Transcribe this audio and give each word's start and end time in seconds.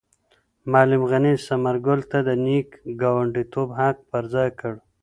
معلم 0.71 1.01
غني 1.11 1.33
ثمر 1.45 1.75
ګل 1.85 1.99
ته 2.11 2.19
د 2.27 2.29
نېک 2.45 2.69
ګاونډیتوب 3.01 3.69
حق 3.79 3.97
په 4.09 4.17
ځای 4.33 4.49
کړ. 4.59 4.73